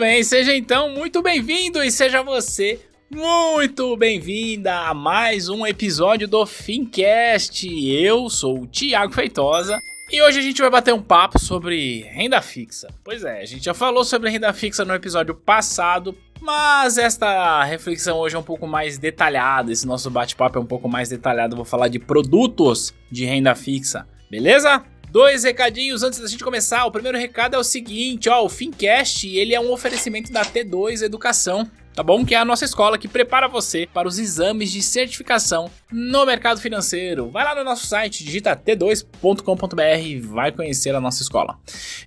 [0.00, 6.46] Bem, seja então muito bem-vindo e seja você muito bem-vinda a mais um episódio do
[6.46, 7.68] Fincast.
[7.68, 9.78] Eu sou o Thiago Feitosa
[10.10, 12.88] e hoje a gente vai bater um papo sobre renda fixa.
[13.04, 18.16] Pois é, a gente já falou sobre renda fixa no episódio passado, mas esta reflexão
[18.16, 19.70] hoje é um pouco mais detalhada.
[19.70, 21.56] Esse nosso bate-papo é um pouco mais detalhado.
[21.56, 24.82] Vou falar de produtos de renda fixa, beleza?
[25.10, 26.84] Dois recadinhos antes da gente começar.
[26.84, 31.02] O primeiro recado é o seguinte, ó, o Fincast, ele é um oferecimento da T2
[31.02, 32.24] Educação, tá bom?
[32.24, 36.60] Que é a nossa escola que prepara você para os exames de certificação no mercado
[36.60, 37.28] financeiro.
[37.28, 41.58] Vai lá no nosso site, digita t2.com.br e vai conhecer a nossa escola.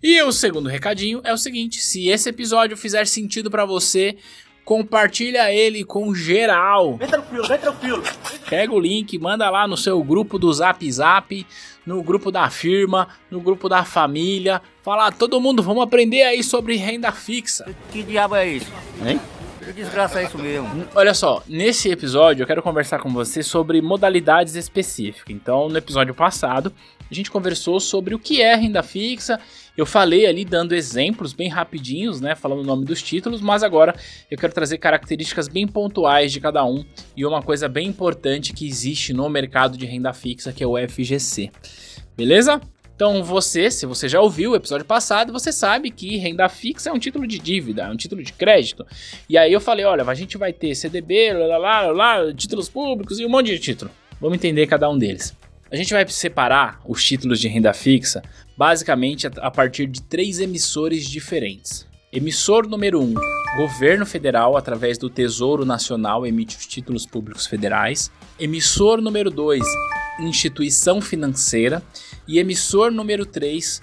[0.02, 4.16] E o segundo recadinho é o seguinte, se esse episódio fizer sentido para você,
[4.64, 6.98] compartilha ele com geral.
[6.98, 8.04] Vem tranquilo, vem tranquilo.
[8.50, 11.46] Pega o link, manda lá no seu grupo do Zap Zap,
[11.86, 14.62] no grupo da firma, no grupo da família.
[14.82, 17.66] Fala, todo mundo, vamos aprender aí sobre renda fixa.
[17.92, 18.72] Que diabo é isso?
[19.06, 19.20] Hein?
[19.66, 20.88] Que desgraça é isso mesmo?
[20.94, 25.34] Olha só, nesse episódio eu quero conversar com você sobre modalidades específicas.
[25.34, 26.74] Então, no episódio passado,
[27.10, 29.40] a gente conversou sobre o que é renda fixa.
[29.78, 33.96] Eu falei ali dando exemplos bem rapidinhos, né, falando o nome dos títulos, mas agora
[34.30, 36.84] eu quero trazer características bem pontuais de cada um
[37.16, 40.76] e uma coisa bem importante que existe no mercado de renda fixa, que é o
[40.78, 41.52] FGC.
[42.16, 42.62] Beleza?
[43.04, 46.94] Então você, se você já ouviu o episódio passado, você sabe que renda fixa é
[46.94, 48.86] um título de dívida, é um título de crédito.
[49.28, 53.20] E aí eu falei, olha, a gente vai ter CDB, lá, lá, lá, títulos públicos
[53.20, 53.92] e um monte de título.
[54.22, 55.36] Vamos entender cada um deles.
[55.70, 58.22] A gente vai separar os títulos de renda fixa
[58.56, 61.86] basicamente a partir de três emissores diferentes.
[62.10, 63.14] Emissor número 1, um,
[63.58, 68.10] governo federal através do Tesouro Nacional emite os títulos públicos federais.
[68.40, 69.62] Emissor número 2,
[70.20, 71.84] instituição financeira.
[72.28, 73.80] E emissor número 3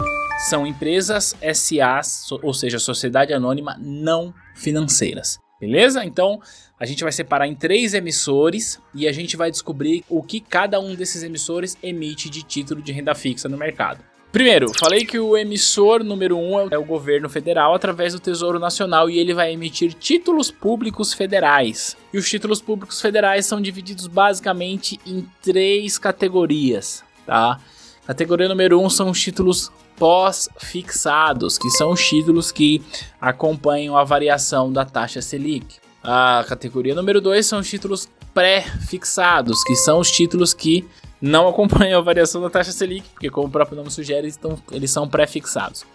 [0.49, 2.01] são empresas SA,
[2.41, 5.37] ou seja, sociedade anônima não financeiras.
[5.59, 6.03] Beleza?
[6.03, 6.41] Então
[6.79, 10.79] a gente vai separar em três emissores e a gente vai descobrir o que cada
[10.79, 14.03] um desses emissores emite de título de renda fixa no mercado.
[14.31, 19.09] Primeiro, falei que o emissor número um é o governo federal através do Tesouro Nacional
[19.09, 21.97] e ele vai emitir títulos públicos federais.
[22.13, 27.59] E os títulos públicos federais são divididos basicamente em três categorias, tá?
[28.07, 32.81] Categoria número um são os títulos pós-fixados, que são os títulos que
[33.19, 35.75] acompanham a variação da taxa Selic.
[36.03, 40.87] A categoria número 2 são os títulos pré-fixados, que são os títulos que
[41.21, 44.57] não acompanham a variação da taxa Selic, porque como o próprio nome sugere, eles, estão,
[44.71, 45.85] eles são pré-fixados.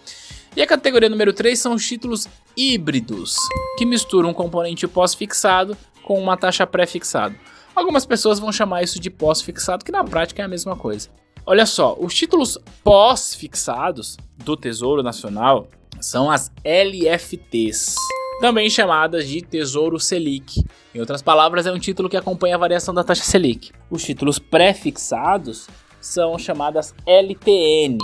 [0.55, 3.35] E a categoria número 3 são os títulos híbridos,
[3.77, 7.35] que misturam um componente pós-fixado com uma taxa pré-fixada.
[7.75, 11.09] Algumas pessoas vão chamar isso de pós-fixado, que na prática é a mesma coisa.
[11.45, 15.67] Olha só, os títulos pós-fixados do Tesouro Nacional
[16.01, 17.95] são as LFTs,
[18.39, 20.63] também chamadas de Tesouro Selic.
[20.93, 23.71] Em outras palavras, é um título que acompanha a variação da taxa Selic.
[23.89, 25.67] Os títulos pré-fixados
[25.99, 27.97] são chamadas LTN,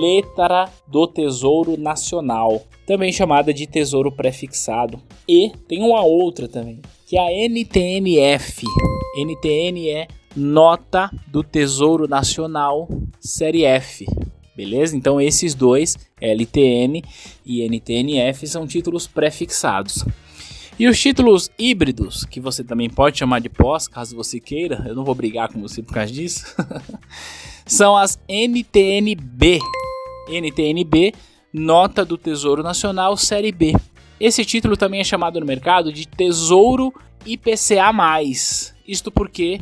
[0.00, 5.00] Letra do Tesouro Nacional, também chamada de Tesouro Prefixado.
[5.26, 8.64] E tem uma outra também, que é a NTNF.
[9.16, 12.88] NTN é Nota do Tesouro Nacional
[13.18, 14.06] Série F.
[14.58, 14.96] Beleza?
[14.96, 17.04] Então esses dois, LTN
[17.46, 20.04] e NTNF, são títulos prefixados.
[20.76, 24.96] E os títulos híbridos, que você também pode chamar de pós, caso você queira, eu
[24.96, 26.44] não vou brigar com você por causa disso,
[27.64, 29.60] são as NTNB.
[30.28, 31.14] NTNB,
[31.52, 33.76] Nota do Tesouro Nacional Série B.
[34.18, 36.92] Esse título também é chamado no mercado de Tesouro
[37.24, 37.92] IPCA+.
[38.88, 39.60] Isto porque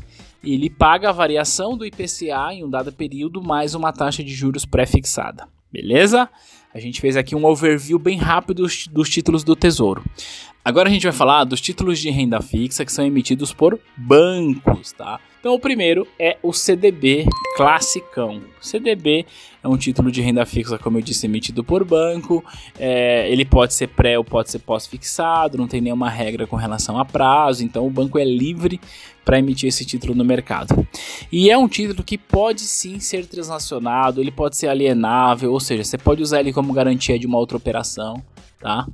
[0.55, 4.65] ele paga a variação do IPCA em um dado período mais uma taxa de juros
[4.65, 5.49] pré-fixada.
[5.73, 6.29] Beleza?
[6.73, 10.05] A gente fez aqui um overview bem rápido dos, títulos do Tesouro.
[10.67, 14.91] Agora a gente vai falar dos títulos de renda fixa que são emitidos por bancos,
[14.91, 15.21] tá?
[15.39, 17.25] Então o primeiro é o CDB
[17.57, 18.43] classicão.
[18.61, 19.25] CDB
[19.63, 22.45] é um título de renda fixa, como eu disse, emitido por banco.
[22.81, 26.99] É, ele pode ser pré ou pode ser pós-fixado, não tem nenhuma regra com relação
[26.99, 28.81] a prazo, então o banco é livre
[29.25, 30.85] para emitir esse título no mercado.
[31.31, 35.85] E é um título que pode sim ser transacionado, ele pode ser alienável, ou seja,
[35.85, 38.21] você pode usar ele como garantia de uma outra operação
[38.61, 38.87] tá?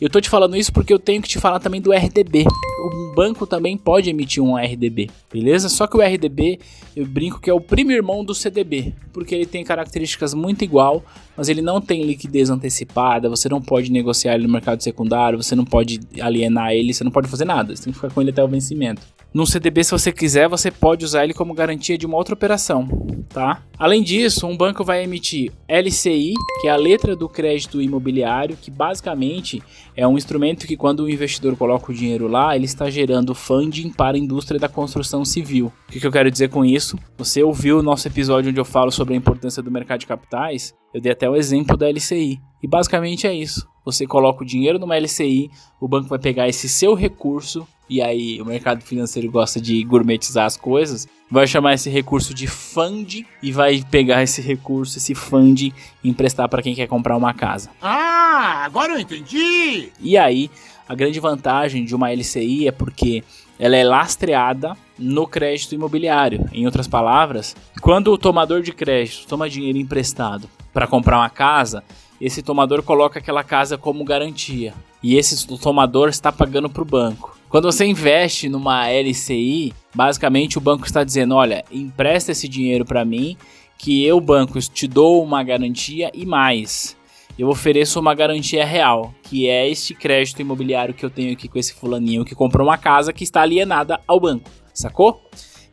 [0.00, 2.44] Eu tô te falando isso porque eu tenho que te falar também do RDB.
[2.82, 5.68] O banco também pode emitir um RDB, beleza?
[5.68, 6.58] Só que o RDB,
[6.96, 11.04] eu brinco que é o primo irmão do CDB, porque ele tem características muito igual,
[11.36, 15.54] mas ele não tem liquidez antecipada, você não pode negociar ele no mercado secundário, você
[15.54, 18.30] não pode alienar ele, você não pode fazer nada, você tem que ficar com ele
[18.30, 19.02] até o vencimento.
[19.32, 22.88] No CDB, se você quiser, você pode usar ele como garantia de uma outra operação,
[23.28, 23.62] tá?
[23.78, 28.72] Além disso, um banco vai emitir LCI, que é a letra do crédito imobiliário, que
[28.72, 29.62] basicamente
[29.96, 33.90] é um instrumento que quando o investidor coloca o dinheiro lá, ele está gerando funding
[33.90, 35.72] para a indústria da construção civil.
[35.88, 36.98] O que, eu quero dizer com isso?
[37.16, 40.74] Você ouviu o nosso episódio onde eu falo sobre a importância do mercado de capitais?
[40.92, 42.40] Eu dei até o exemplo da LCI.
[42.60, 43.64] E basicamente é isso.
[43.84, 45.50] Você coloca o dinheiro numa LCI,
[45.80, 50.46] o banco vai pegar esse seu recurso e aí o mercado financeiro gosta de gourmetizar
[50.46, 55.62] as coisas, vai chamar esse recurso de fund e vai pegar esse recurso, esse fund
[55.62, 57.68] e emprestar para quem quer comprar uma casa.
[57.82, 59.88] Ah, agora eu entendi!
[60.00, 60.48] E aí,
[60.88, 63.24] a grande vantagem de uma LCI é porque
[63.58, 66.48] ela é lastreada no crédito imobiliário.
[66.52, 71.82] Em outras palavras, quando o tomador de crédito toma dinheiro emprestado para comprar uma casa,
[72.20, 77.39] esse tomador coloca aquela casa como garantia e esse tomador está pagando para o banco.
[77.50, 83.04] Quando você investe numa LCI, basicamente o banco está dizendo: olha, empresta esse dinheiro para
[83.04, 83.36] mim,
[83.76, 86.96] que eu, banco, te dou uma garantia e mais.
[87.36, 91.58] Eu ofereço uma garantia real, que é este crédito imobiliário que eu tenho aqui com
[91.58, 95.20] esse fulaninho que comprou uma casa que está alienada ao banco, sacou?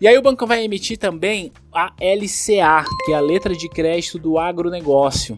[0.02, 4.18] E aí o banco vai emitir também a LCA, que é a letra de crédito
[4.18, 5.38] do agronegócio,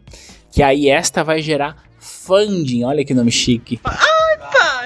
[0.51, 3.79] que aí esta vai gerar funding, olha que nome chique.
[3.83, 4.78] Ai, para!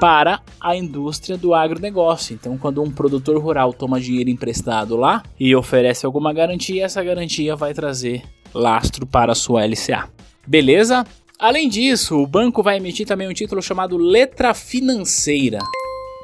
[0.00, 2.32] Para a indústria do agronegócio.
[2.32, 7.54] Então, quando um produtor rural toma dinheiro emprestado lá e oferece alguma garantia, essa garantia
[7.54, 8.22] vai trazer
[8.54, 10.08] lastro para a sua LCA.
[10.46, 11.06] Beleza?
[11.38, 15.58] Além disso, o banco vai emitir também um título chamado letra financeira.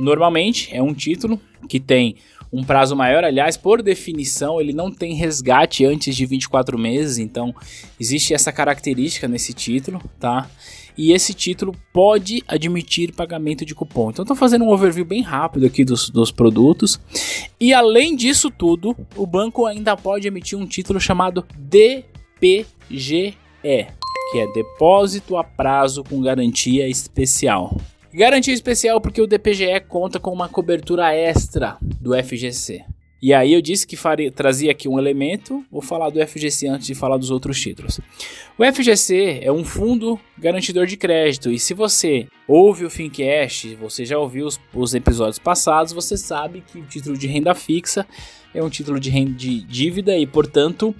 [0.00, 1.38] Normalmente é um título
[1.68, 2.16] que tem
[2.52, 7.54] um prazo maior, aliás, por definição, ele não tem resgate antes de 24 meses, então
[8.00, 10.48] existe essa característica nesse título, tá?
[10.96, 14.10] E esse título pode admitir pagamento de cupom.
[14.10, 16.98] Então, estou fazendo um overview bem rápido aqui dos, dos produtos.
[17.60, 22.66] E além disso tudo, o banco ainda pode emitir um título chamado DPGE,
[23.62, 27.76] que é Depósito a Prazo com Garantia Especial.
[28.12, 32.82] Garantia especial porque o DPGE conta com uma cobertura extra do FGC.
[33.26, 33.96] E aí eu disse que
[34.30, 37.98] trazia aqui um elemento, vou falar do FGC antes de falar dos outros títulos.
[38.56, 44.04] O FGC é um fundo garantidor de crédito e se você ouve o Fincast, você
[44.04, 48.06] já ouviu os, os episódios passados, você sabe que o título de renda fixa
[48.54, 50.94] é um título de, renda, de dívida e, portanto,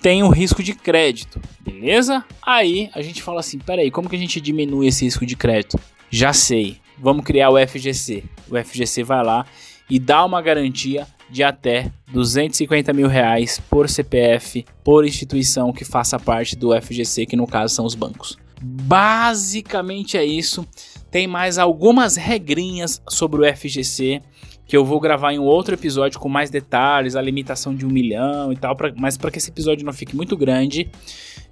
[0.00, 2.24] tem o risco de crédito, beleza?
[2.40, 5.76] Aí a gente fala assim, peraí, como que a gente diminui esse risco de crédito?
[6.08, 8.22] Já sei, vamos criar o FGC.
[8.48, 9.44] O FGC vai lá
[9.90, 16.16] e dá uma garantia de até 250 mil reais por CPF, por instituição que faça
[16.16, 18.38] parte do FGC, que no caso são os bancos.
[18.62, 20.64] Basicamente é isso.
[21.10, 24.22] Tem mais algumas regrinhas sobre o FGC
[24.66, 27.90] que eu vou gravar em um outro episódio com mais detalhes, a limitação de um
[27.90, 30.88] milhão e tal, pra, mas para que esse episódio não fique muito grande,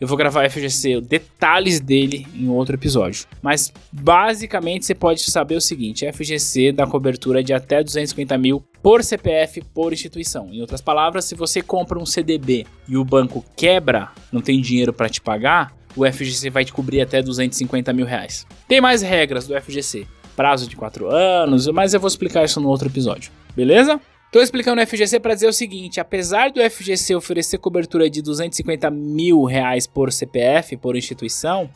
[0.00, 3.26] eu vou gravar FGC, detalhes dele em outro episódio.
[3.42, 9.04] Mas basicamente você pode saber o seguinte: FGC dá cobertura de até 250 mil por
[9.04, 10.48] CPF por instituição.
[10.50, 14.92] Em outras palavras, se você compra um CDB e o banco quebra, não tem dinheiro
[14.92, 18.46] para te pagar, o FGC vai te cobrir até 250 mil reais.
[18.66, 22.68] Tem mais regras do FGC prazo de 4 anos, mas eu vou explicar isso no
[22.68, 24.00] outro episódio, beleza?
[24.26, 28.90] Estou explicando o FGC para dizer o seguinte: apesar do FGC oferecer cobertura de 250
[28.90, 31.68] mil reais por CPF, por instituição,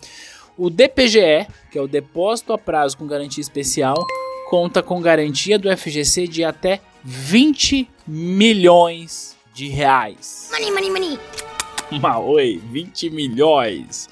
[0.56, 3.96] o DPGE, que é o Depósito a Prazo com Garantia Especial,
[4.48, 10.48] conta com garantia do FGC de até 20 milhões de reais.
[10.50, 11.18] Money, money, money.
[11.92, 14.08] Uma oi, 20 milhões.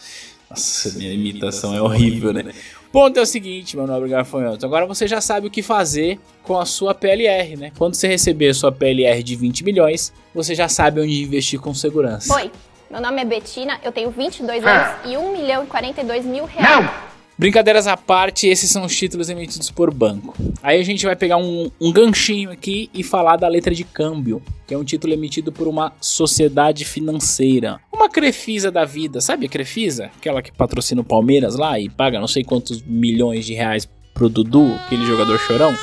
[0.51, 2.53] Nossa, minha imitação é horrível, né?
[2.95, 4.65] Ponto é o seguinte, meu nobre gafanhoto.
[4.65, 7.73] Agora você já sabe o que fazer com a sua PLR, né?
[7.77, 11.75] Quando você receber a sua PLR de 20 milhões, você já sabe onde investir com
[11.75, 12.33] segurança.
[12.33, 12.53] Oi,
[12.89, 15.01] meu nome é Betina, eu tenho 22 ah.
[15.03, 16.87] anos e 1 milhão e 42 mil reais.
[16.87, 17.14] Não!
[17.37, 20.33] Brincadeiras à parte, esses são os títulos emitidos por banco.
[20.63, 24.41] Aí a gente vai pegar um, um, ganchinho aqui e falar da letra de câmbio,
[24.65, 27.81] que é um título emitido por uma sociedade financeira.
[27.93, 30.13] Uma Crefisa da vida, sabe a Crefisa?
[30.17, 34.29] Aquela que patrocina o Palmeiras lá e paga não sei quantos milhões de reais pro
[34.29, 35.75] Dudu, aquele jogador chorão.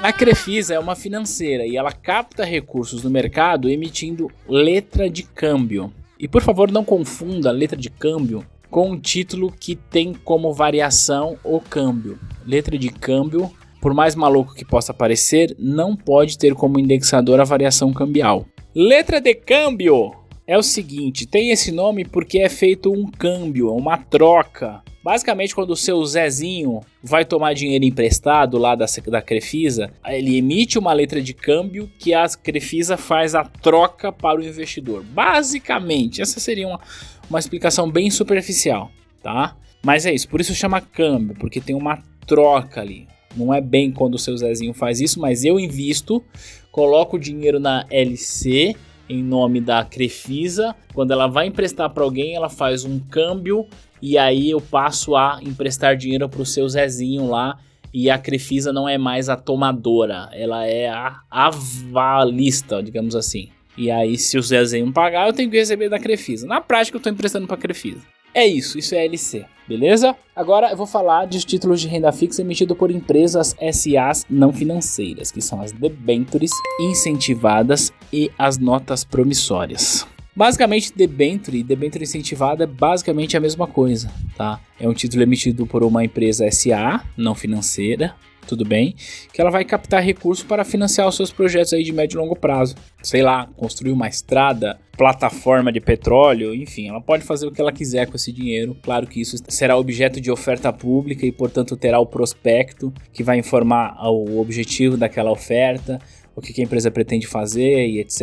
[0.00, 5.92] A Crefisa é uma financeira e ela capta recursos no mercado emitindo letra de câmbio.
[6.18, 11.36] E por favor, não confunda letra de câmbio com um título que tem como variação
[11.42, 12.18] o câmbio.
[12.46, 17.44] Letra de câmbio, por mais maluco que possa parecer, não pode ter como indexador a
[17.44, 18.46] variação cambial.
[18.74, 20.12] Letra de câmbio
[20.48, 24.82] é o seguinte, tem esse nome porque é feito um câmbio, uma troca.
[25.04, 30.78] Basicamente, quando o seu Zezinho vai tomar dinheiro emprestado lá da, da Crefisa, ele emite
[30.78, 35.04] uma letra de câmbio que a Crefisa faz a troca para o investidor.
[35.04, 36.80] Basicamente, essa seria uma,
[37.28, 38.90] uma explicação bem superficial,
[39.22, 39.54] tá?
[39.84, 43.06] Mas é isso, por isso chama câmbio, porque tem uma troca ali.
[43.36, 46.24] Não é bem quando o seu Zezinho faz isso, mas eu invisto,
[46.72, 48.74] coloco o dinheiro na LC
[49.08, 50.74] em nome da Crefisa.
[50.92, 53.66] Quando ela vai emprestar para alguém, ela faz um câmbio
[54.00, 57.58] e aí eu passo a emprestar dinheiro para o seu Zezinho lá.
[57.92, 63.48] E a Crefisa não é mais a tomadora, ela é a avalista, digamos assim.
[63.78, 66.46] E aí, se o Zezinho pagar, eu tenho que receber da Crefisa.
[66.46, 68.02] Na prática, eu estou emprestando para a Crefisa.
[68.34, 70.14] É isso, isso é LC, beleza?
[70.34, 75.30] Agora eu vou falar dos títulos de renda fixa emitidos por empresas SAs não financeiras,
[75.30, 80.06] que são as debentures incentivadas e as notas promissórias.
[80.36, 84.60] Basicamente, debenture e debenture incentivada é basicamente a mesma coisa, tá?
[84.78, 88.14] É um título emitido por uma empresa SA não financeira,
[88.48, 88.94] tudo bem,
[89.32, 92.34] que ela vai captar recursos para financiar os seus projetos aí de médio e longo
[92.34, 92.74] prazo.
[93.02, 97.70] Sei lá, construir uma estrada, plataforma de petróleo, enfim, ela pode fazer o que ela
[97.70, 98.76] quiser com esse dinheiro.
[98.82, 103.38] Claro que isso será objeto de oferta pública e, portanto, terá o prospecto que vai
[103.38, 106.00] informar o objetivo daquela oferta,
[106.38, 108.22] o que a empresa pretende fazer e etc,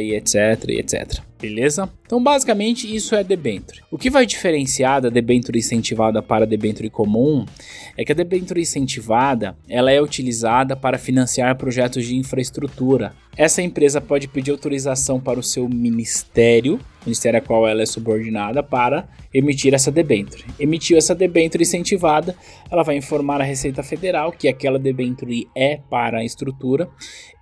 [0.00, 0.36] e etc,
[0.68, 1.20] e etc.
[1.40, 1.90] Beleza?
[2.06, 3.82] Então, basicamente, isso é debenture.
[3.90, 7.44] O que vai diferenciar da debenture incentivada para a debenture comum
[7.96, 13.12] é que a debenture incentivada ela é utilizada para financiar projetos de infraestrutura.
[13.36, 18.62] Essa empresa pode pedir autorização para o seu ministério, ministério a qual ela é subordinada,
[18.62, 20.44] para emitir essa debenture.
[20.58, 22.36] Emitiu essa debenture incentivada,
[22.70, 26.88] ela vai informar a Receita Federal que aquela debenture é para a estrutura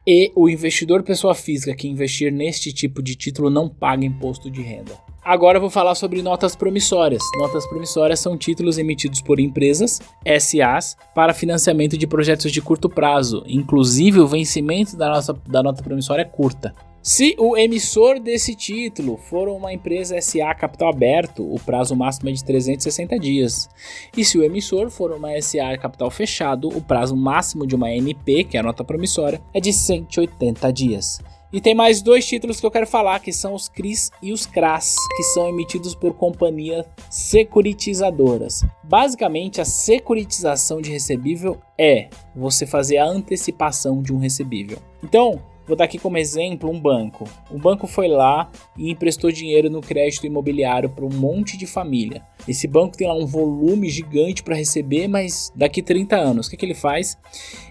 [0.07, 4.61] e o investidor pessoa física que investir neste tipo de título não paga imposto de
[4.61, 4.93] renda.
[5.25, 7.23] Agora eu vou falar sobre notas promissórias.
[7.39, 9.99] Notas promissórias são títulos emitidos por empresas,
[10.39, 13.43] SAs, para financiamento de projetos de curto prazo.
[13.47, 16.75] Inclusive, o vencimento da, nossa, da nota promissória é curta.
[17.07, 22.33] Se o emissor desse título for uma empresa SA capital aberto, o prazo máximo é
[22.33, 23.69] de 360 dias.
[24.17, 28.45] E se o emissor for uma SA capital fechado, o prazo máximo de uma NP,
[28.45, 31.21] que é a nota promissória, é de 180 dias.
[31.53, 34.47] E tem mais dois títulos que eu quero falar, que são os CRIs e os
[34.47, 38.65] CRAS, que são emitidos por companhias securitizadoras.
[38.83, 44.79] Basicamente, a securitização de recebível é você fazer a antecipação de um recebível.
[45.03, 47.25] Então, Vou dar aqui como exemplo um banco.
[47.51, 52.23] O banco foi lá e emprestou dinheiro no crédito imobiliário para um monte de família.
[52.47, 56.57] Esse banco tem lá um volume gigante para receber, mas daqui 30 anos, o que,
[56.57, 57.17] que ele faz?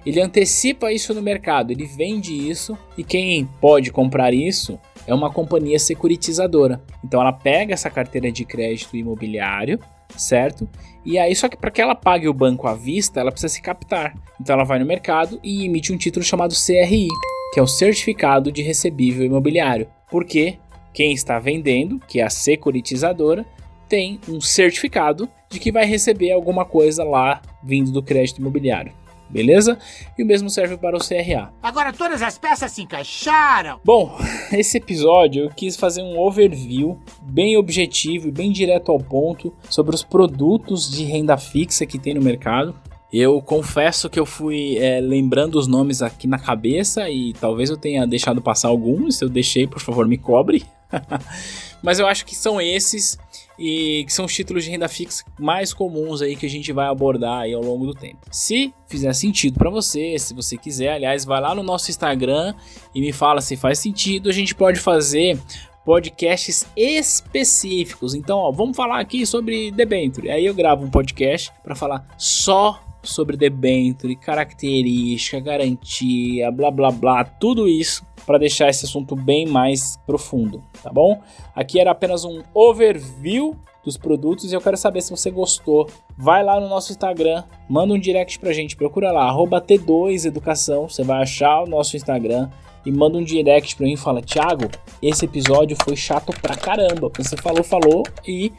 [0.03, 5.31] Ele antecipa isso no mercado, ele vende isso e quem pode comprar isso é uma
[5.31, 6.81] companhia securitizadora.
[7.03, 9.79] Então ela pega essa carteira de crédito imobiliário,
[10.15, 10.67] certo?
[11.05, 13.61] E aí, só que para que ela pague o banco à vista, ela precisa se
[13.61, 14.15] captar.
[14.41, 17.07] Então ela vai no mercado e emite um título chamado CRI
[17.53, 20.57] que é o certificado de recebível imobiliário, porque
[20.91, 23.45] quem está vendendo, que é a securitizadora,
[23.87, 28.91] tem um certificado de que vai receber alguma coisa lá vindo do crédito imobiliário.
[29.29, 29.77] Beleza?
[30.17, 31.53] E o mesmo serve para o CRA.
[31.61, 33.79] Agora todas as peças se encaixaram.
[33.85, 34.17] Bom,
[34.51, 39.93] esse episódio eu quis fazer um overview bem objetivo e bem direto ao ponto sobre
[39.93, 42.75] os produtos de renda fixa que tem no mercado.
[43.13, 47.77] Eu confesso que eu fui é, lembrando os nomes aqui na cabeça e talvez eu
[47.77, 49.17] tenha deixado passar alguns.
[49.17, 50.65] Se eu deixei, por favor, me cobre.
[51.83, 53.19] Mas eu acho que são esses
[53.59, 56.87] e que são os títulos de renda fixa mais comuns aí que a gente vai
[56.87, 58.17] abordar aí ao longo do tempo.
[58.31, 62.55] Se fizer sentido para você, se você quiser, aliás, vai lá no nosso Instagram
[62.95, 64.27] e me fala se faz sentido.
[64.27, 65.39] A gente pode fazer
[65.85, 68.15] podcasts específicos.
[68.15, 70.31] Então, ó, vamos falar aqui sobre debenture.
[70.31, 77.23] Aí eu gravo um podcast para falar só sobre debênture, característica, garantia, blá blá blá,
[77.23, 81.21] tudo isso para deixar esse assunto bem mais profundo, tá bom?
[81.53, 85.89] Aqui era apenas um overview dos produtos e eu quero saber se você gostou.
[86.17, 91.21] Vai lá no nosso Instagram, manda um direct pra gente, procura lá, T2Educação, você vai
[91.21, 92.49] achar o nosso Instagram
[92.85, 94.69] e manda um direct pra mim e fala: Thiago,
[95.01, 97.11] esse episódio foi chato pra caramba.
[97.17, 98.51] Você falou, falou e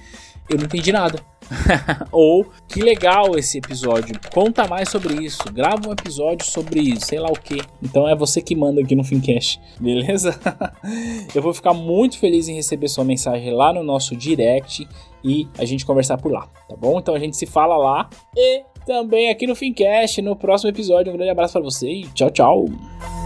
[0.48, 1.20] eu não entendi nada.
[2.10, 7.28] Ou que legal esse episódio, conta mais sobre isso, grava um episódio sobre sei lá
[7.28, 7.60] o que.
[7.82, 10.38] Então é você que manda aqui no Fincast, beleza?
[11.34, 14.86] eu vou ficar muito feliz em receber sua mensagem lá no nosso direct
[15.22, 16.98] e a gente conversar por lá, tá bom?
[16.98, 21.12] Então a gente se fala lá e também aqui no Fincast no próximo episódio.
[21.12, 23.23] Um grande abraço para você e tchau, tchau.